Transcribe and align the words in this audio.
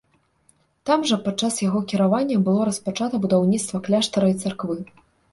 Там 0.89 0.99
жа 1.09 1.17
падчас 1.25 1.59
яго 1.65 1.81
кіравання 1.91 2.37
было 2.47 2.61
распачата 2.69 3.19
будаўніцтва 3.25 3.81
кляштара 3.89 4.31
і 4.33 4.39
царквы. 4.45 4.79